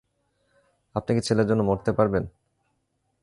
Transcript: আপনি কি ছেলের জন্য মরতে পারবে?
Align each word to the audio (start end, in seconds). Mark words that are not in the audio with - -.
আপনি 0.95 1.11
কি 1.15 1.21
ছেলের 1.27 1.47
জন্য 1.47 1.61
মরতে 1.63 1.91
পারবে? 1.97 2.19